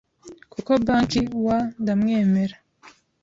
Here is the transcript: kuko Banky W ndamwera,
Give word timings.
kuko 0.53 0.71
Banky 0.85 1.21
W 1.43 1.47
ndamwera, 1.81 2.55